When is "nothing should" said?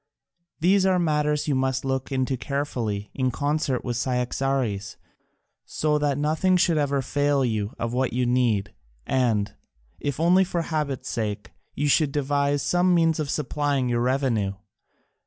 6.17-6.79